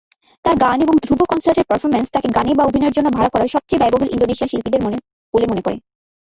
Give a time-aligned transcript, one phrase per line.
[0.45, 4.09] তার গান এবং ধ্রুব কনসার্টের পারফরম্যান্স তাকে গানে বা অভিনয়ের জন্য ভাড়া করা সবচেয়ে ব্যয়বহুল
[4.11, 4.81] ইন্দোনেশিয়ার শিল্পীদের
[5.33, 5.77] বলে মনে করে।